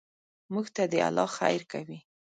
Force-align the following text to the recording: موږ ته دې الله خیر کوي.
موږ 0.53 0.65
ته 0.75 0.83
دې 0.91 0.99
الله 1.07 1.27
خیر 1.37 1.61
کوي. 1.71 1.99